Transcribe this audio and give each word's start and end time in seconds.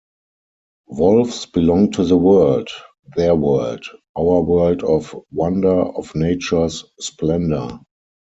Wolves 0.87 1.45
belong 1.45 1.91
to 1.91 2.03
the 2.03 2.17
world... 2.17 2.69
their 3.15 3.35
world, 3.35 3.85
our 4.17 4.41
world 4.41 4.81
of 4.83 5.13
wonder, 5.29 5.79
of 5.79 6.15
nature's 6.15 6.83
splendor. 6.99 7.79